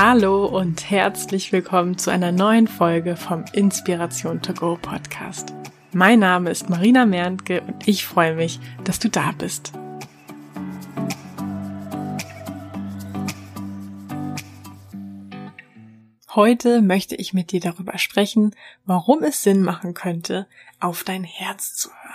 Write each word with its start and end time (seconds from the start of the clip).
Hallo 0.00 0.46
und 0.46 0.92
herzlich 0.92 1.50
willkommen 1.50 1.98
zu 1.98 2.12
einer 2.12 2.30
neuen 2.30 2.68
Folge 2.68 3.16
vom 3.16 3.44
Inspiration 3.52 4.40
to 4.40 4.54
Go 4.54 4.78
Podcast. 4.80 5.52
Mein 5.92 6.20
Name 6.20 6.50
ist 6.50 6.70
Marina 6.70 7.04
Merntke 7.04 7.62
und 7.62 7.88
ich 7.88 8.06
freue 8.06 8.36
mich, 8.36 8.60
dass 8.84 9.00
du 9.00 9.08
da 9.10 9.32
bist. 9.32 9.72
Heute 16.28 16.80
möchte 16.80 17.16
ich 17.16 17.34
mit 17.34 17.50
dir 17.50 17.58
darüber 17.58 17.98
sprechen, 17.98 18.54
warum 18.86 19.24
es 19.24 19.42
Sinn 19.42 19.62
machen 19.64 19.94
könnte, 19.94 20.46
auf 20.78 21.02
dein 21.02 21.24
Herz 21.24 21.74
zu 21.74 21.88
hören. 21.88 22.07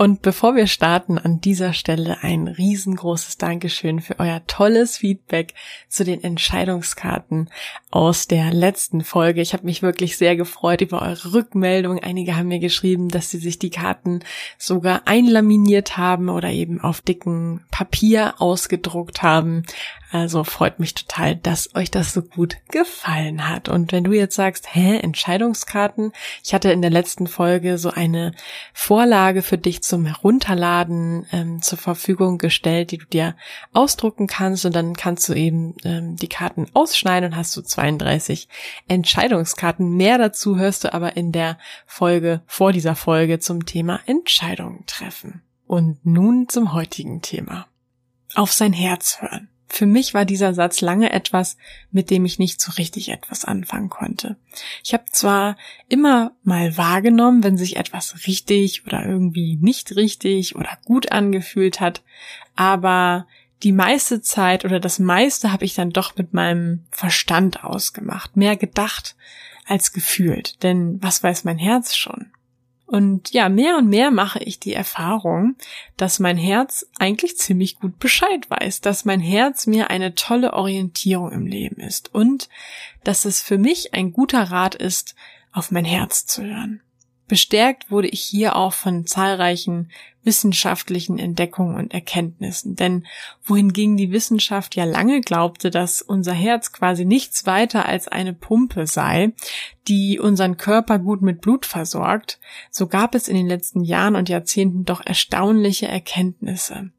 Und 0.00 0.22
bevor 0.22 0.56
wir 0.56 0.66
starten, 0.66 1.18
an 1.18 1.42
dieser 1.42 1.74
Stelle 1.74 2.22
ein 2.22 2.48
riesengroßes 2.48 3.36
Dankeschön 3.36 4.00
für 4.00 4.18
euer 4.18 4.40
tolles 4.46 4.96
Feedback 4.96 5.52
zu 5.90 6.04
den 6.04 6.24
Entscheidungskarten 6.24 7.50
aus 7.90 8.26
der 8.26 8.50
letzten 8.50 9.04
Folge. 9.04 9.42
Ich 9.42 9.52
habe 9.52 9.66
mich 9.66 9.82
wirklich 9.82 10.16
sehr 10.16 10.36
gefreut 10.36 10.80
über 10.80 11.02
eure 11.02 11.34
Rückmeldung. 11.34 11.98
Einige 11.98 12.34
haben 12.34 12.48
mir 12.48 12.60
geschrieben, 12.60 13.10
dass 13.10 13.28
sie 13.28 13.36
sich 13.36 13.58
die 13.58 13.68
Karten 13.68 14.20
sogar 14.56 15.02
einlaminiert 15.04 15.98
haben 15.98 16.30
oder 16.30 16.48
eben 16.48 16.80
auf 16.80 17.02
dicken 17.02 17.66
Papier 17.70 18.36
ausgedruckt 18.38 19.22
haben. 19.22 19.64
Also 20.12 20.42
freut 20.42 20.80
mich 20.80 20.94
total, 20.94 21.36
dass 21.36 21.72
euch 21.76 21.88
das 21.88 22.12
so 22.12 22.22
gut 22.22 22.56
gefallen 22.70 23.48
hat. 23.48 23.68
Und 23.68 23.92
wenn 23.92 24.02
du 24.02 24.12
jetzt 24.12 24.34
sagst, 24.34 24.74
hä, 24.74 24.98
Entscheidungskarten? 24.98 26.12
Ich 26.42 26.52
hatte 26.52 26.72
in 26.72 26.82
der 26.82 26.90
letzten 26.90 27.28
Folge 27.28 27.78
so 27.78 27.90
eine 27.90 28.32
Vorlage 28.72 29.42
für 29.42 29.56
dich 29.56 29.84
zum 29.84 30.06
Herunterladen 30.06 31.26
ähm, 31.30 31.62
zur 31.62 31.78
Verfügung 31.78 32.38
gestellt, 32.38 32.90
die 32.90 32.98
du 32.98 33.06
dir 33.06 33.36
ausdrucken 33.72 34.26
kannst 34.26 34.66
und 34.66 34.74
dann 34.74 34.94
kannst 34.94 35.28
du 35.28 35.34
eben 35.34 35.76
ähm, 35.84 36.16
die 36.16 36.28
Karten 36.28 36.66
ausschneiden 36.74 37.30
und 37.30 37.36
hast 37.36 37.56
du 37.56 37.62
32 37.62 38.48
Entscheidungskarten. 38.88 39.96
Mehr 39.96 40.18
dazu 40.18 40.56
hörst 40.56 40.82
du 40.82 40.92
aber 40.92 41.16
in 41.16 41.30
der 41.30 41.56
Folge 41.86 42.42
vor 42.46 42.72
dieser 42.72 42.96
Folge 42.96 43.38
zum 43.38 43.64
Thema 43.64 44.00
Entscheidungen 44.06 44.84
treffen. 44.86 45.42
Und 45.68 46.04
nun 46.04 46.48
zum 46.48 46.72
heutigen 46.72 47.22
Thema. 47.22 47.68
Auf 48.34 48.52
sein 48.52 48.72
Herz 48.72 49.18
hören. 49.20 49.48
Für 49.72 49.86
mich 49.86 50.14
war 50.14 50.24
dieser 50.24 50.52
Satz 50.52 50.80
lange 50.80 51.12
etwas, 51.12 51.56
mit 51.92 52.10
dem 52.10 52.24
ich 52.24 52.40
nicht 52.40 52.60
so 52.60 52.72
richtig 52.72 53.10
etwas 53.10 53.44
anfangen 53.44 53.88
konnte. 53.88 54.36
Ich 54.82 54.92
habe 54.92 55.04
zwar 55.12 55.56
immer 55.88 56.32
mal 56.42 56.76
wahrgenommen, 56.76 57.44
wenn 57.44 57.56
sich 57.56 57.76
etwas 57.76 58.26
richtig 58.26 58.84
oder 58.84 59.06
irgendwie 59.06 59.56
nicht 59.60 59.94
richtig 59.94 60.56
oder 60.56 60.76
gut 60.84 61.12
angefühlt 61.12 61.78
hat, 61.78 62.02
aber 62.56 63.28
die 63.62 63.70
meiste 63.70 64.20
Zeit 64.22 64.64
oder 64.64 64.80
das 64.80 64.98
meiste 64.98 65.52
habe 65.52 65.64
ich 65.64 65.74
dann 65.74 65.90
doch 65.90 66.16
mit 66.16 66.34
meinem 66.34 66.84
Verstand 66.90 67.62
ausgemacht, 67.62 68.36
mehr 68.36 68.56
gedacht 68.56 69.14
als 69.66 69.92
gefühlt, 69.92 70.64
denn 70.64 71.00
was 71.00 71.22
weiß 71.22 71.44
mein 71.44 71.58
Herz 71.58 71.94
schon? 71.94 72.32
Und 72.90 73.30
ja, 73.30 73.48
mehr 73.48 73.76
und 73.76 73.88
mehr 73.88 74.10
mache 74.10 74.40
ich 74.40 74.58
die 74.58 74.74
Erfahrung, 74.74 75.54
dass 75.96 76.18
mein 76.18 76.36
Herz 76.36 76.84
eigentlich 76.98 77.38
ziemlich 77.38 77.78
gut 77.78 78.00
Bescheid 78.00 78.50
weiß, 78.50 78.80
dass 78.80 79.04
mein 79.04 79.20
Herz 79.20 79.68
mir 79.68 79.90
eine 79.90 80.16
tolle 80.16 80.54
Orientierung 80.54 81.30
im 81.30 81.46
Leben 81.46 81.80
ist 81.80 82.12
und 82.12 82.48
dass 83.04 83.26
es 83.26 83.42
für 83.42 83.58
mich 83.58 83.94
ein 83.94 84.12
guter 84.12 84.42
Rat 84.42 84.74
ist, 84.74 85.14
auf 85.52 85.70
mein 85.70 85.84
Herz 85.84 86.26
zu 86.26 86.42
hören. 86.42 86.82
Bestärkt 87.30 87.92
wurde 87.92 88.08
ich 88.08 88.22
hier 88.22 88.56
auch 88.56 88.72
von 88.72 89.06
zahlreichen 89.06 89.92
wissenschaftlichen 90.24 91.16
Entdeckungen 91.16 91.76
und 91.76 91.94
Erkenntnissen. 91.94 92.74
Denn 92.74 93.06
wohingegen 93.44 93.96
die 93.96 94.10
Wissenschaft 94.10 94.74
ja 94.74 94.82
lange 94.82 95.20
glaubte, 95.20 95.70
dass 95.70 96.02
unser 96.02 96.32
Herz 96.32 96.72
quasi 96.72 97.04
nichts 97.04 97.46
weiter 97.46 97.86
als 97.86 98.08
eine 98.08 98.32
Pumpe 98.32 98.88
sei, 98.88 99.32
die 99.86 100.18
unseren 100.18 100.56
Körper 100.56 100.98
gut 100.98 101.22
mit 101.22 101.40
Blut 101.40 101.66
versorgt, 101.66 102.40
so 102.68 102.88
gab 102.88 103.14
es 103.14 103.28
in 103.28 103.36
den 103.36 103.46
letzten 103.46 103.84
Jahren 103.84 104.16
und 104.16 104.28
Jahrzehnten 104.28 104.84
doch 104.84 105.00
erstaunliche 105.06 105.86
Erkenntnisse. 105.86 106.90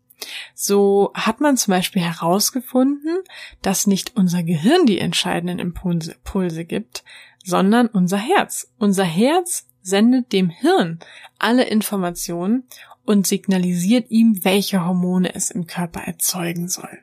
So 0.55 1.11
hat 1.13 1.41
man 1.41 1.57
zum 1.57 1.73
Beispiel 1.73 2.03
herausgefunden, 2.03 3.17
dass 3.61 3.85
nicht 3.85 4.15
unser 4.15 4.43
Gehirn 4.43 4.85
die 4.85 4.99
entscheidenden 4.99 5.59
Impulse, 5.59 6.63
gibt, 6.63 7.03
sondern 7.43 7.87
unser 7.87 8.17
Herz. 8.17 8.71
Unser 8.77 9.03
Herz 9.03 9.67
sendet 9.81 10.31
dem 10.31 10.49
Hirn 10.49 10.99
alle 11.39 11.63
Informationen 11.63 12.63
und 13.05 13.27
signalisiert 13.27 14.11
ihm, 14.11 14.43
welche 14.43 14.85
Hormone 14.85 15.33
es 15.33 15.51
im 15.51 15.67
Körper 15.67 16.01
erzeugen 16.01 16.67
soll. 16.67 16.99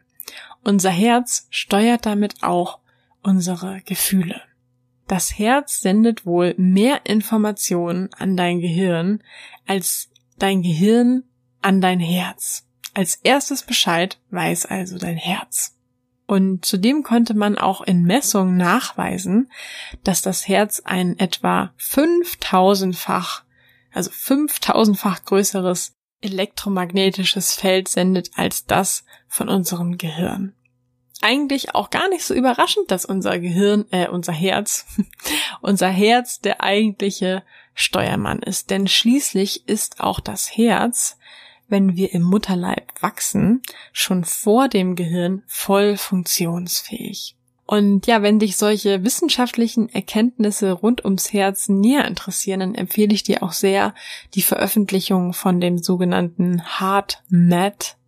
Unser 0.64 0.90
Herz 0.90 1.46
steuert 1.50 2.06
damit 2.06 2.42
auch 2.42 2.78
unsere 3.22 3.80
Gefühle. 3.84 4.40
Das 5.06 5.38
Herz 5.38 5.80
sendet 5.80 6.26
wohl 6.26 6.54
mehr 6.58 7.06
Informationen 7.06 8.10
an 8.12 8.36
dein 8.36 8.60
Gehirn 8.60 9.22
als 9.66 10.10
dein 10.38 10.62
Gehirn 10.62 11.24
an 11.62 11.80
dein 11.80 12.00
Herz. 12.00 12.66
Als 12.94 13.16
erstes 13.16 13.62
Bescheid 13.62 14.18
weiß 14.30 14.66
also 14.66 14.98
dein 14.98 15.16
Herz. 15.16 15.77
Und 16.28 16.66
zudem 16.66 17.04
konnte 17.04 17.32
man 17.32 17.56
auch 17.56 17.80
in 17.80 18.02
Messungen 18.02 18.58
nachweisen, 18.58 19.50
dass 20.04 20.20
das 20.20 20.46
Herz 20.46 20.82
ein 20.84 21.18
etwa 21.18 21.72
5000-fach, 21.80 23.44
also 23.94 24.10
5000-fach 24.10 25.24
größeres 25.24 25.96
elektromagnetisches 26.20 27.54
Feld 27.54 27.88
sendet 27.88 28.32
als 28.36 28.66
das 28.66 29.06
von 29.26 29.48
unserem 29.48 29.96
Gehirn. 29.96 30.52
Eigentlich 31.22 31.74
auch 31.74 31.88
gar 31.88 32.10
nicht 32.10 32.26
so 32.26 32.34
überraschend, 32.34 32.90
dass 32.90 33.06
unser 33.06 33.38
Gehirn, 33.38 33.86
äh, 33.90 34.08
unser 34.08 34.34
Herz, 34.34 34.84
unser 35.62 35.88
Herz 35.88 36.40
der 36.40 36.62
eigentliche 36.62 37.42
Steuermann 37.72 38.40
ist. 38.40 38.68
Denn 38.68 38.86
schließlich 38.86 39.66
ist 39.66 40.00
auch 40.00 40.20
das 40.20 40.54
Herz 40.54 41.16
wenn 41.68 41.96
wir 41.96 42.12
im 42.12 42.22
Mutterleib 42.22 42.92
wachsen, 43.00 43.62
schon 43.92 44.24
vor 44.24 44.68
dem 44.68 44.96
Gehirn 44.96 45.42
voll 45.46 45.96
funktionsfähig. 45.96 47.36
Und 47.66 48.06
ja, 48.06 48.22
wenn 48.22 48.38
dich 48.38 48.56
solche 48.56 49.04
wissenschaftlichen 49.04 49.90
Erkenntnisse 49.90 50.72
rund 50.72 51.04
ums 51.04 51.34
Herz 51.34 51.68
näher 51.68 52.06
interessieren, 52.06 52.60
dann 52.60 52.74
empfehle 52.74 53.12
ich 53.12 53.24
dir 53.24 53.42
auch 53.42 53.52
sehr 53.52 53.94
die 54.32 54.40
Veröffentlichung 54.40 55.34
von 55.34 55.60
dem 55.60 55.76
sogenannten 55.76 56.62
Heart 56.80 57.22
Math 57.28 57.98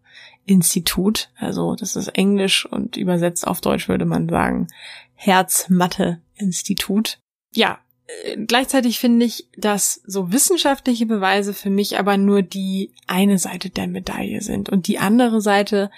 Institut. 0.46 1.28
Also 1.36 1.74
das 1.74 1.94
ist 1.94 2.08
Englisch 2.08 2.64
und 2.64 2.96
übersetzt 2.96 3.46
auf 3.46 3.60
Deutsch 3.60 3.86
würde 3.86 4.06
man 4.06 4.30
sagen 4.30 4.68
Herzmatte 5.14 6.22
Institut. 6.36 7.18
Ja, 7.52 7.80
gleichzeitig 8.46 8.98
finde 8.98 9.26
ich, 9.26 9.48
dass 9.56 10.00
so 10.06 10.32
wissenschaftliche 10.32 11.06
Beweise 11.06 11.54
für 11.54 11.70
mich 11.70 11.98
aber 11.98 12.16
nur 12.16 12.42
die 12.42 12.92
eine 13.06 13.38
Seite 13.38 13.70
der 13.70 13.86
Medaille 13.86 14.40
sind. 14.40 14.68
Und 14.68 14.86
die 14.86 14.98
andere 14.98 15.40
Seite 15.40 15.90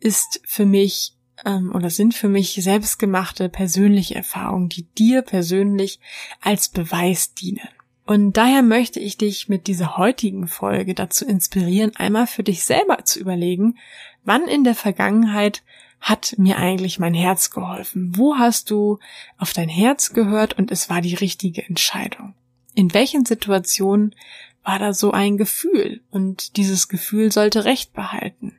ist 0.00 0.40
für 0.44 0.66
mich 0.66 1.14
ähm, 1.44 1.72
oder 1.74 1.90
sind 1.90 2.14
für 2.14 2.28
mich 2.28 2.54
selbstgemachte 2.54 3.48
persönliche 3.48 4.14
Erfahrungen, 4.14 4.68
die 4.68 4.84
dir 4.98 5.22
persönlich 5.22 6.00
als 6.40 6.68
Beweis 6.68 7.34
dienen. 7.34 7.68
Und 8.12 8.34
daher 8.36 8.60
möchte 8.60 9.00
ich 9.00 9.16
dich 9.16 9.48
mit 9.48 9.66
dieser 9.66 9.96
heutigen 9.96 10.46
Folge 10.46 10.92
dazu 10.92 11.24
inspirieren, 11.24 11.96
einmal 11.96 12.26
für 12.26 12.42
dich 12.42 12.62
selber 12.62 13.06
zu 13.06 13.18
überlegen, 13.18 13.78
wann 14.22 14.46
in 14.48 14.64
der 14.64 14.74
Vergangenheit 14.74 15.62
hat 15.98 16.34
mir 16.36 16.58
eigentlich 16.58 16.98
mein 16.98 17.14
Herz 17.14 17.50
geholfen? 17.50 18.12
Wo 18.14 18.36
hast 18.36 18.70
du 18.70 18.98
auf 19.38 19.54
dein 19.54 19.70
Herz 19.70 20.12
gehört 20.12 20.58
und 20.58 20.70
es 20.70 20.90
war 20.90 21.00
die 21.00 21.14
richtige 21.14 21.66
Entscheidung? 21.66 22.34
In 22.74 22.92
welchen 22.92 23.24
Situationen 23.24 24.14
war 24.62 24.78
da 24.78 24.92
so 24.92 25.12
ein 25.12 25.38
Gefühl 25.38 26.02
und 26.10 26.58
dieses 26.58 26.88
Gefühl 26.88 27.32
sollte 27.32 27.64
Recht 27.64 27.94
behalten? 27.94 28.54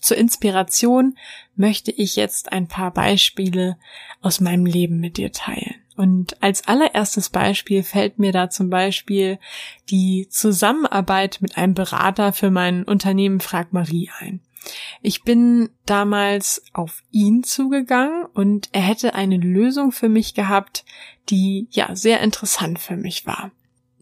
Zur 0.00 0.16
Inspiration 0.16 1.18
möchte 1.56 1.90
ich 1.90 2.14
jetzt 2.14 2.52
ein 2.52 2.68
paar 2.68 2.92
Beispiele 2.92 3.78
aus 4.20 4.38
meinem 4.38 4.64
Leben 4.64 5.00
mit 5.00 5.16
dir 5.16 5.32
teilen. 5.32 5.74
Und 5.96 6.42
als 6.42 6.68
allererstes 6.68 7.30
Beispiel 7.30 7.82
fällt 7.82 8.18
mir 8.18 8.32
da 8.32 8.50
zum 8.50 8.68
Beispiel 8.68 9.38
die 9.88 10.28
Zusammenarbeit 10.30 11.38
mit 11.40 11.56
einem 11.56 11.74
Berater 11.74 12.32
für 12.32 12.50
mein 12.50 12.84
Unternehmen 12.84 13.40
Frag 13.40 13.72
Marie 13.72 14.10
ein. 14.18 14.40
Ich 15.00 15.22
bin 15.22 15.70
damals 15.86 16.62
auf 16.72 17.02
ihn 17.10 17.44
zugegangen 17.44 18.24
und 18.34 18.68
er 18.72 18.82
hätte 18.82 19.14
eine 19.14 19.36
Lösung 19.36 19.92
für 19.92 20.08
mich 20.08 20.34
gehabt, 20.34 20.84
die 21.28 21.68
ja 21.70 21.94
sehr 21.94 22.20
interessant 22.20 22.78
für 22.78 22.96
mich 22.96 23.26
war. 23.26 23.52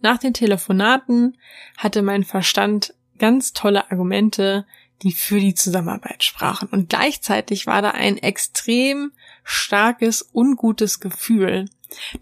Nach 0.00 0.18
den 0.18 0.34
Telefonaten 0.34 1.36
hatte 1.76 2.02
mein 2.02 2.24
Verstand 2.24 2.94
ganz 3.18 3.52
tolle 3.52 3.90
Argumente, 3.90 4.66
die 5.02 5.12
für 5.12 5.40
die 5.40 5.54
Zusammenarbeit 5.54 6.24
sprachen. 6.24 6.68
Und 6.68 6.88
gleichzeitig 6.88 7.66
war 7.66 7.82
da 7.82 7.90
ein 7.90 8.18
extrem 8.18 9.12
starkes, 9.44 10.28
ungutes 10.32 10.98
Gefühl, 10.98 11.66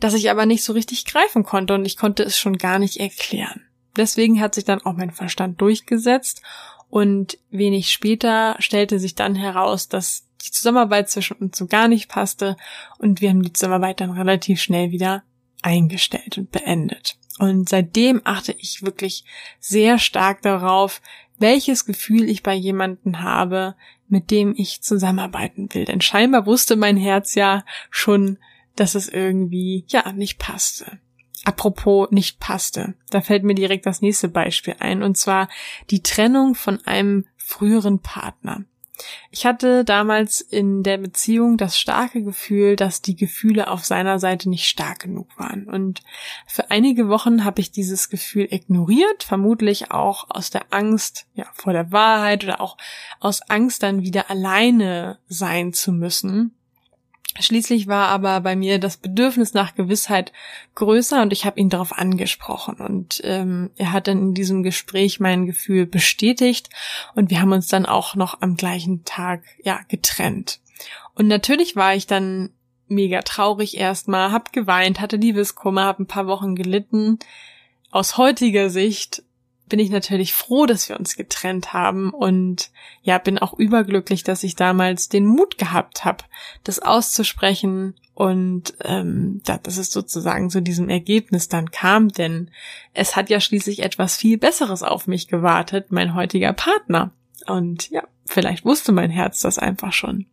das 0.00 0.14
ich 0.14 0.30
aber 0.30 0.44
nicht 0.44 0.64
so 0.64 0.72
richtig 0.72 1.06
greifen 1.06 1.44
konnte 1.44 1.74
und 1.74 1.84
ich 1.84 1.96
konnte 1.96 2.22
es 2.22 2.38
schon 2.38 2.58
gar 2.58 2.78
nicht 2.78 2.98
erklären. 2.98 3.62
Deswegen 3.96 4.40
hat 4.40 4.54
sich 4.54 4.64
dann 4.64 4.82
auch 4.82 4.94
mein 4.94 5.10
Verstand 5.10 5.60
durchgesetzt 5.60 6.42
und 6.90 7.38
wenig 7.50 7.92
später 7.92 8.56
stellte 8.58 8.98
sich 8.98 9.14
dann 9.14 9.34
heraus, 9.34 9.88
dass 9.88 10.26
die 10.44 10.50
Zusammenarbeit 10.50 11.08
zwischen 11.08 11.36
uns 11.38 11.56
so 11.56 11.66
gar 11.66 11.88
nicht 11.88 12.08
passte 12.08 12.56
und 12.98 13.20
wir 13.20 13.30
haben 13.30 13.42
die 13.42 13.52
Zusammenarbeit 13.52 14.00
dann 14.00 14.10
relativ 14.10 14.60
schnell 14.60 14.90
wieder 14.90 15.22
eingestellt 15.62 16.38
und 16.38 16.50
beendet. 16.50 17.16
Und 17.38 17.68
seitdem 17.68 18.20
achte 18.24 18.52
ich 18.52 18.82
wirklich 18.82 19.24
sehr 19.58 19.98
stark 19.98 20.42
darauf, 20.42 21.00
welches 21.42 21.84
Gefühl 21.84 22.28
ich 22.28 22.42
bei 22.42 22.54
jemanden 22.54 23.22
habe, 23.22 23.74
mit 24.08 24.30
dem 24.30 24.54
ich 24.56 24.80
zusammenarbeiten 24.80 25.68
will. 25.74 25.84
Denn 25.84 26.00
scheinbar 26.00 26.46
wusste 26.46 26.76
mein 26.76 26.96
Herz 26.96 27.34
ja 27.34 27.64
schon, 27.90 28.38
dass 28.76 28.94
es 28.94 29.08
irgendwie, 29.08 29.84
ja, 29.88 30.12
nicht 30.12 30.38
passte. 30.38 30.98
Apropos 31.44 32.10
nicht 32.10 32.38
passte. 32.38 32.94
Da 33.10 33.20
fällt 33.20 33.42
mir 33.42 33.54
direkt 33.54 33.84
das 33.84 34.00
nächste 34.00 34.28
Beispiel 34.28 34.76
ein, 34.78 35.02
und 35.02 35.18
zwar 35.18 35.48
die 35.90 36.02
Trennung 36.02 36.54
von 36.54 36.80
einem 36.86 37.26
früheren 37.36 38.00
Partner. 38.00 38.64
Ich 39.30 39.46
hatte 39.46 39.84
damals 39.84 40.40
in 40.40 40.82
der 40.82 40.98
Beziehung 40.98 41.56
das 41.56 41.78
starke 41.78 42.22
Gefühl, 42.22 42.76
dass 42.76 43.00
die 43.00 43.16
Gefühle 43.16 43.70
auf 43.70 43.84
seiner 43.84 44.18
Seite 44.18 44.50
nicht 44.50 44.66
stark 44.66 45.00
genug 45.00 45.38
waren. 45.38 45.64
Und 45.64 46.02
für 46.46 46.70
einige 46.70 47.08
Wochen 47.08 47.44
habe 47.44 47.60
ich 47.60 47.70
dieses 47.70 48.10
Gefühl 48.10 48.48
ignoriert, 48.50 49.22
vermutlich 49.22 49.90
auch 49.90 50.26
aus 50.28 50.50
der 50.50 50.66
Angst 50.70 51.26
ja, 51.34 51.46
vor 51.54 51.72
der 51.72 51.90
Wahrheit 51.90 52.44
oder 52.44 52.60
auch 52.60 52.76
aus 53.20 53.40
Angst 53.48 53.82
dann 53.82 54.02
wieder 54.02 54.30
alleine 54.30 55.18
sein 55.26 55.72
zu 55.72 55.92
müssen. 55.92 56.54
Schließlich 57.40 57.86
war 57.86 58.08
aber 58.08 58.40
bei 58.40 58.56
mir 58.56 58.78
das 58.78 58.98
Bedürfnis 58.98 59.54
nach 59.54 59.74
Gewissheit 59.74 60.32
größer 60.74 61.22
und 61.22 61.32
ich 61.32 61.46
habe 61.46 61.58
ihn 61.58 61.70
darauf 61.70 61.96
angesprochen 61.96 62.76
und 62.76 63.22
ähm, 63.24 63.70
er 63.76 63.92
hat 63.92 64.06
dann 64.06 64.18
in 64.18 64.34
diesem 64.34 64.62
Gespräch 64.62 65.18
mein 65.18 65.46
Gefühl 65.46 65.86
bestätigt 65.86 66.68
und 67.14 67.30
wir 67.30 67.40
haben 67.40 67.52
uns 67.52 67.68
dann 67.68 67.86
auch 67.86 68.14
noch 68.16 68.42
am 68.42 68.56
gleichen 68.56 69.04
Tag 69.04 69.44
ja 69.64 69.80
getrennt. 69.88 70.60
Und 71.14 71.26
natürlich 71.26 71.74
war 71.74 71.94
ich 71.94 72.06
dann 72.06 72.50
mega 72.88 73.22
traurig 73.22 73.78
erstmal, 73.78 74.30
hab 74.30 74.52
geweint, 74.52 75.00
hatte 75.00 75.16
Liebeskummer, 75.16 75.84
hab 75.84 75.98
ein 75.98 76.06
paar 76.06 76.26
Wochen 76.26 76.54
gelitten. 76.54 77.18
Aus 77.90 78.18
heutiger 78.18 78.68
Sicht 78.68 79.22
bin 79.68 79.78
ich 79.78 79.90
natürlich 79.90 80.34
froh, 80.34 80.66
dass 80.66 80.88
wir 80.88 80.98
uns 80.98 81.16
getrennt 81.16 81.72
haben 81.72 82.10
und 82.10 82.70
ja, 83.02 83.18
bin 83.18 83.38
auch 83.38 83.54
überglücklich, 83.54 84.22
dass 84.22 84.42
ich 84.42 84.56
damals 84.56 85.08
den 85.08 85.26
Mut 85.26 85.58
gehabt 85.58 86.04
habe, 86.04 86.24
das 86.64 86.78
auszusprechen 86.78 87.94
und 88.14 88.74
ähm, 88.84 89.40
dass 89.44 89.78
es 89.78 89.90
sozusagen 89.90 90.50
zu 90.50 90.60
diesem 90.60 90.88
Ergebnis 90.88 91.48
dann 91.48 91.70
kam, 91.70 92.08
denn 92.08 92.50
es 92.92 93.16
hat 93.16 93.30
ja 93.30 93.40
schließlich 93.40 93.82
etwas 93.82 94.16
viel 94.16 94.36
Besseres 94.36 94.82
auf 94.82 95.06
mich 95.06 95.28
gewartet, 95.28 95.86
mein 95.90 96.14
heutiger 96.14 96.52
Partner. 96.52 97.12
Und 97.46 97.88
ja, 97.90 98.04
vielleicht 98.26 98.64
wusste 98.64 98.92
mein 98.92 99.10
Herz 99.10 99.40
das 99.40 99.58
einfach 99.58 99.92
schon. 99.92 100.26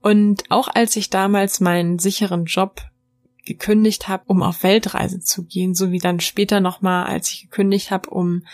Und 0.00 0.44
auch 0.50 0.68
als 0.68 0.96
ich 0.96 1.10
damals 1.10 1.60
meinen 1.60 1.98
sicheren 1.98 2.46
Job 2.46 2.80
gekündigt 3.44 4.08
habe, 4.08 4.24
um 4.26 4.42
auf 4.42 4.62
Weltreise 4.62 5.20
zu 5.20 5.44
gehen, 5.44 5.74
so 5.74 5.90
wie 5.90 5.98
dann 5.98 6.20
später 6.20 6.60
nochmal, 6.60 7.06
als 7.06 7.30
ich 7.30 7.42
gekündigt 7.42 7.90
habe, 7.90 8.10
um 8.10 8.44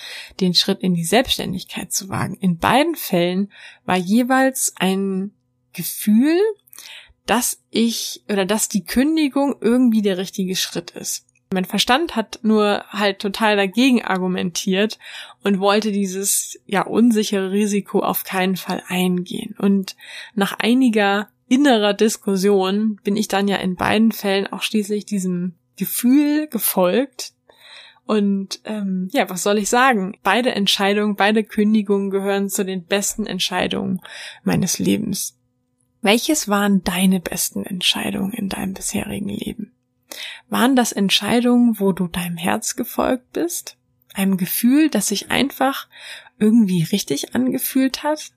den 0.41 0.55
Schritt 0.55 0.81
in 0.81 0.95
die 0.95 1.05
Selbstständigkeit 1.05 1.93
zu 1.93 2.09
wagen. 2.09 2.35
In 2.35 2.59
beiden 2.59 2.97
Fällen 2.97 3.53
war 3.85 3.97
jeweils 3.97 4.73
ein 4.77 5.33
Gefühl, 5.73 6.39
dass 7.27 7.63
ich 7.71 8.25
oder 8.31 8.47
dass 8.47 8.69
die 8.69 8.85
Kündigung 8.85 9.57
irgendwie 9.61 10.03
der 10.03 10.17
richtige 10.17 10.57
Schritt 10.57 10.93
ist. 10.93 11.27
Mein 11.53 11.65
Verstand 11.65 12.15
hat 12.15 12.41
nur 12.43 12.85
halt 12.91 13.21
total 13.21 13.57
dagegen 13.57 14.05
argumentiert 14.05 14.99
und 15.43 15.61
wollte 15.61 15.93
dieses 15.93 16.59
ja 16.67 16.83
unsichere 16.83 17.53
Risiko 17.53 18.01
auf 18.01 18.25
keinen 18.25 18.57
Fall 18.57 18.83
eingehen. 18.89 19.55
Und 19.59 19.97
nach 20.35 20.59
einiger 20.59 21.29
innerer 21.49 21.95
Diskussion 21.95 23.01
bin 23.03 23.17
ich 23.17 23.29
dann 23.29 23.49
ja 23.49 23.57
in 23.57 23.77
beiden 23.77 24.13
Fällen 24.13 24.47
auch 24.47 24.63
schließlich 24.63 25.07
diesem 25.07 25.55
Gefühl 25.77 26.47
gefolgt. 26.49 27.33
Und 28.07 28.61
ähm, 28.65 29.09
ja, 29.13 29.29
was 29.29 29.43
soll 29.43 29.59
ich 29.59 29.69
sagen? 29.69 30.17
Beide 30.23 30.55
Entscheidungen, 30.55 31.17
beide 31.17 31.45
Kündigungen 31.45 32.11
gehören 32.11 32.49
zu 32.49 32.65
den 32.65 32.85
besten 32.85 33.27
Entscheidungen 33.27 34.01
meines 34.45 34.79
Lebens. 34.79 35.37
Welches 36.01 36.49
waren 36.49 36.85
deine 36.85 37.21
besten 37.21 37.65
Entscheidungen 37.65 38.33
in 38.33 38.49
deinem 38.49 38.73
bisherigen 38.73 39.29
Leben? 39.29 39.73
Waren 40.49 40.77
das 40.77 40.93
Entscheidungen, 40.93 41.79
wo 41.81 41.93
du 41.93 42.07
deinem 42.07 42.37
Herz 42.37 42.77
gefolgt 42.77 43.33
bist? 43.33 43.77
Einem 44.15 44.37
Gefühl, 44.37 44.89
das 44.89 45.09
sich 45.09 45.31
einfach 45.31 45.89
irgendwie 46.39 46.83
richtig 46.83 47.35
angefühlt 47.35 48.03
hat? 48.03 48.33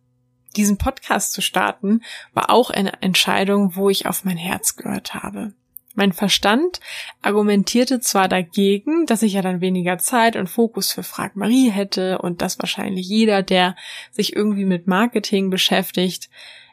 Diesen 0.55 0.77
Podcast 0.77 1.33
zu 1.33 1.41
starten, 1.41 2.01
war 2.33 2.49
auch 2.49 2.69
eine 2.69 3.01
Entscheidung, 3.01 3.75
wo 3.75 3.89
ich 3.89 4.05
auf 4.05 4.23
mein 4.23 4.37
Herz 4.37 4.75
gehört 4.75 5.13
habe. 5.13 5.53
Mein 5.93 6.13
Verstand 6.13 6.79
argumentierte 7.21 7.99
zwar 7.99 8.29
dagegen, 8.29 9.05
dass 9.05 9.23
ich 9.23 9.33
ja 9.33 9.41
dann 9.41 9.59
weniger 9.59 9.97
Zeit 9.97 10.35
und 10.37 10.47
Fokus 10.47 10.91
für 10.91 11.03
Frag 11.03 11.35
Marie 11.35 11.69
hätte 11.69 12.19
und 12.19 12.41
dass 12.41 12.59
wahrscheinlich 12.59 13.07
jeder, 13.07 13.43
der 13.43 13.75
sich 14.11 14.35
irgendwie 14.35 14.65
mit 14.65 14.87
Marketing 14.87 15.49
beschäftigt, 15.49 16.29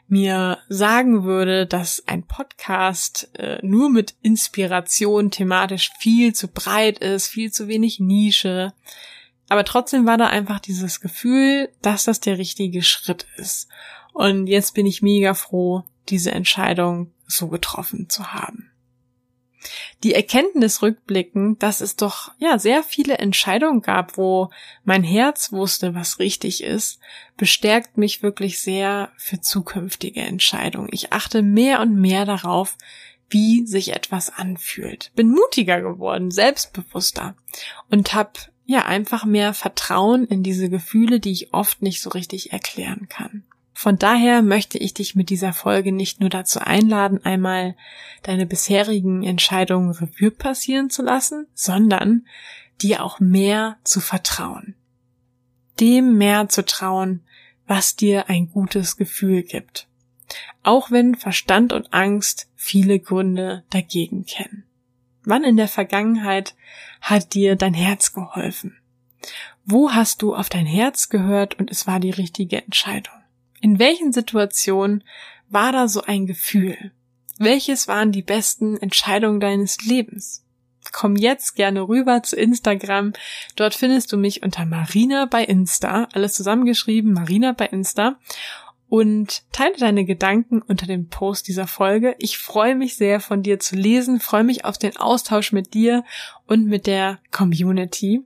mir 0.07 0.57
sagen 0.69 1.23
würde, 1.23 1.67
dass 1.67 2.03
ein 2.07 2.23
Podcast 2.23 3.29
äh, 3.37 3.59
nur 3.61 3.89
mit 3.89 4.15
Inspiration 4.21 5.31
thematisch 5.31 5.91
viel 5.99 6.33
zu 6.33 6.47
breit 6.47 6.99
ist, 6.99 7.27
viel 7.27 7.51
zu 7.51 7.67
wenig 7.67 7.99
Nische. 7.99 8.73
Aber 9.49 9.65
trotzdem 9.65 10.05
war 10.05 10.17
da 10.17 10.27
einfach 10.27 10.59
dieses 10.59 11.01
Gefühl, 11.01 11.69
dass 11.81 12.05
das 12.05 12.19
der 12.19 12.37
richtige 12.37 12.83
Schritt 12.83 13.27
ist. 13.37 13.67
Und 14.13 14.47
jetzt 14.47 14.73
bin 14.73 14.85
ich 14.85 15.01
mega 15.01 15.33
froh, 15.33 15.83
diese 16.07 16.31
Entscheidung 16.31 17.11
so 17.25 17.47
getroffen 17.47 18.09
zu 18.09 18.31
haben. 18.33 18.71
Die 20.03 20.13
Erkenntnis 20.13 20.81
rückblickend, 20.81 21.61
dass 21.61 21.81
es 21.81 21.97
doch 21.97 22.31
ja 22.37 22.57
sehr 22.59 22.83
viele 22.83 23.17
Entscheidungen 23.17 23.81
gab, 23.81 24.17
wo 24.17 24.49
mein 24.85 25.03
Herz 25.03 25.51
wusste, 25.51 25.93
was 25.95 26.19
richtig 26.19 26.63
ist, 26.63 26.99
bestärkt 27.35 27.97
mich 27.97 28.23
wirklich 28.23 28.59
sehr 28.59 29.11
für 29.17 29.41
zukünftige 29.41 30.21
Entscheidungen. 30.21 30.89
Ich 30.91 31.11
achte 31.11 31.41
mehr 31.41 31.81
und 31.81 31.95
mehr 31.95 32.25
darauf, 32.25 32.77
wie 33.29 33.65
sich 33.65 33.93
etwas 33.93 34.29
anfühlt. 34.29 35.11
Bin 35.15 35.29
mutiger 35.29 35.81
geworden, 35.81 36.31
selbstbewusster 36.31 37.35
und 37.89 38.13
habe 38.13 38.31
ja 38.69 38.85
einfach 38.85 39.25
mehr 39.25 39.55
Vertrauen 39.55 40.25
in 40.25 40.43
diese 40.43 40.69
Gefühle, 40.69 41.19
die 41.19 41.31
ich 41.31 41.53
oft 41.55 41.81
nicht 41.81 42.01
so 42.01 42.11
richtig 42.11 42.53
erklären 42.53 43.09
kann. 43.09 43.43
Von 43.73 43.97
daher 43.97 44.43
möchte 44.43 44.77
ich 44.77 44.93
dich 44.93 45.15
mit 45.15 45.31
dieser 45.31 45.53
Folge 45.53 45.91
nicht 45.91 46.19
nur 46.19 46.29
dazu 46.29 46.59
einladen, 46.59 47.25
einmal 47.25 47.75
deine 48.21 48.45
bisherigen 48.45 49.23
Entscheidungen 49.23 49.89
Revue 49.91 50.29
passieren 50.29 50.91
zu 50.91 51.01
lassen, 51.01 51.47
sondern 51.55 52.27
dir 52.79 53.03
auch 53.03 53.19
mehr 53.19 53.77
zu 53.83 54.01
vertrauen. 54.01 54.75
Dem 55.79 56.17
mehr 56.17 56.47
zu 56.49 56.63
trauen, 56.63 57.23
was 57.65 57.95
dir 57.95 58.29
ein 58.29 58.51
gutes 58.51 58.97
Gefühl 58.97 59.41
gibt. 59.41 59.87
Auch 60.61 60.91
wenn 60.91 61.15
Verstand 61.15 61.73
und 61.73 61.91
Angst 61.91 62.49
viele 62.55 62.99
Gründe 62.99 63.63
dagegen 63.71 64.25
kennen. 64.25 64.65
Wann 65.29 65.43
in 65.43 65.57
der 65.57 65.67
Vergangenheit 65.67 66.55
hat 67.01 67.35
dir 67.35 67.55
dein 67.55 67.75
Herz 67.75 68.13
geholfen? 68.13 68.75
Wo 69.63 69.91
hast 69.91 70.23
du 70.23 70.33
auf 70.33 70.49
dein 70.49 70.65
Herz 70.65 71.09
gehört 71.09 71.53
und 71.59 71.69
es 71.69 71.85
war 71.85 71.99
die 71.99 72.09
richtige 72.09 72.63
Entscheidung? 72.63 73.13
In 73.61 73.77
welchen 73.77 74.11
Situationen 74.11 75.03
war 75.47 75.71
da 75.71 75.87
so 75.87 76.01
ein 76.01 76.25
Gefühl? 76.25 76.93
Welches 77.37 77.87
waren 77.87 78.11
die 78.11 78.23
besten 78.23 78.75
Entscheidungen 78.77 79.39
deines 79.39 79.77
Lebens? 79.85 80.43
Komm 80.91 81.15
jetzt 81.15 81.53
gerne 81.53 81.87
rüber 81.87 82.23
zu 82.23 82.35
Instagram. 82.35 83.13
Dort 83.55 83.75
findest 83.75 84.11
du 84.11 84.17
mich 84.17 84.41
unter 84.41 84.65
Marina 84.65 85.27
bei 85.27 85.43
Insta. 85.43 86.07
Alles 86.11 86.33
zusammengeschrieben, 86.33 87.13
Marina 87.13 87.51
bei 87.51 87.67
Insta 87.67 88.17
und 88.89 89.43
teile 89.51 89.75
deine 89.77 90.03
Gedanken 90.03 90.61
unter 90.61 90.87
dem 90.87 91.07
Post 91.07 91.47
dieser 91.47 91.67
Folge. 91.67 92.15
Ich 92.17 92.37
freue 92.37 92.75
mich 92.75 92.95
sehr 92.95 93.19
von 93.19 93.43
dir 93.43 93.59
zu 93.59 93.75
lesen, 93.75 94.19
freue 94.19 94.43
mich 94.43 94.65
auf 94.65 94.77
den 94.77 94.97
Austausch 94.97 95.51
mit 95.51 95.73
dir 95.73 96.03
und 96.47 96.65
mit 96.65 96.87
der 96.87 97.19
Community. 97.31 98.23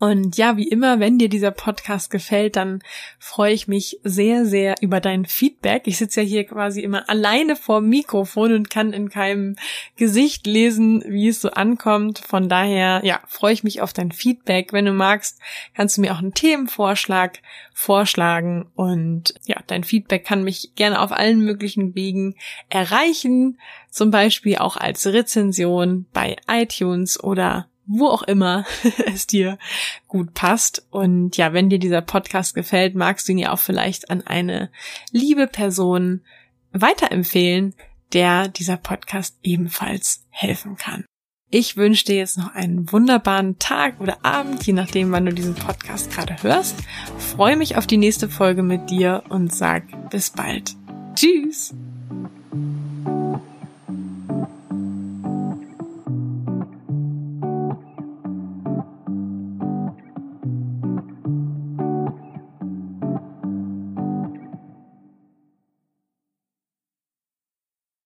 Und 0.00 0.38
ja, 0.38 0.56
wie 0.56 0.66
immer, 0.66 0.98
wenn 0.98 1.18
dir 1.18 1.28
dieser 1.28 1.50
Podcast 1.50 2.10
gefällt, 2.10 2.56
dann 2.56 2.80
freue 3.18 3.52
ich 3.52 3.68
mich 3.68 4.00
sehr, 4.02 4.46
sehr 4.46 4.76
über 4.80 4.98
dein 4.98 5.26
Feedback. 5.26 5.82
Ich 5.84 5.98
sitze 5.98 6.22
ja 6.22 6.26
hier 6.26 6.44
quasi 6.44 6.80
immer 6.80 7.06
alleine 7.10 7.54
vor 7.54 7.82
Mikrofon 7.82 8.54
und 8.54 8.70
kann 8.70 8.94
in 8.94 9.10
keinem 9.10 9.56
Gesicht 9.96 10.46
lesen, 10.46 11.04
wie 11.06 11.28
es 11.28 11.42
so 11.42 11.50
ankommt. 11.50 12.18
Von 12.18 12.48
daher, 12.48 13.02
ja, 13.04 13.20
freue 13.26 13.52
ich 13.52 13.62
mich 13.62 13.82
auf 13.82 13.92
dein 13.92 14.10
Feedback. 14.10 14.72
Wenn 14.72 14.86
du 14.86 14.94
magst, 14.94 15.38
kannst 15.74 15.98
du 15.98 16.00
mir 16.00 16.14
auch 16.14 16.20
einen 16.20 16.32
Themenvorschlag 16.32 17.40
vorschlagen. 17.74 18.70
Und 18.74 19.34
ja, 19.44 19.58
dein 19.66 19.84
Feedback 19.84 20.24
kann 20.24 20.44
mich 20.44 20.72
gerne 20.76 20.98
auf 20.98 21.12
allen 21.12 21.44
möglichen 21.44 21.94
Wegen 21.94 22.36
erreichen. 22.70 23.58
Zum 23.90 24.10
Beispiel 24.10 24.56
auch 24.56 24.78
als 24.78 25.06
Rezension 25.06 26.06
bei 26.14 26.36
iTunes 26.48 27.22
oder 27.22 27.68
wo 27.90 28.06
auch 28.06 28.22
immer 28.22 28.64
es 29.06 29.26
dir 29.26 29.58
gut 30.08 30.32
passt. 30.32 30.86
Und 30.90 31.36
ja, 31.36 31.52
wenn 31.52 31.68
dir 31.68 31.78
dieser 31.78 32.02
Podcast 32.02 32.54
gefällt, 32.54 32.94
magst 32.94 33.28
du 33.28 33.32
ihn 33.32 33.38
ja 33.38 33.52
auch 33.52 33.58
vielleicht 33.58 34.10
an 34.10 34.26
eine 34.26 34.70
liebe 35.10 35.46
Person 35.46 36.22
weiterempfehlen, 36.72 37.74
der 38.12 38.48
dieser 38.48 38.76
Podcast 38.76 39.38
ebenfalls 39.42 40.24
helfen 40.30 40.76
kann. 40.76 41.04
Ich 41.52 41.76
wünsche 41.76 42.04
dir 42.04 42.16
jetzt 42.16 42.38
noch 42.38 42.54
einen 42.54 42.92
wunderbaren 42.92 43.58
Tag 43.58 44.00
oder 44.00 44.24
Abend, 44.24 44.64
je 44.64 44.72
nachdem, 44.72 45.10
wann 45.10 45.26
du 45.26 45.32
diesen 45.32 45.56
Podcast 45.56 46.12
gerade 46.12 46.40
hörst. 46.44 46.76
Freue 47.18 47.56
mich 47.56 47.76
auf 47.76 47.88
die 47.88 47.96
nächste 47.96 48.28
Folge 48.28 48.62
mit 48.62 48.88
dir 48.88 49.24
und 49.30 49.52
sag 49.52 50.10
bis 50.10 50.30
bald. 50.30 50.76
Tschüss! 51.16 51.74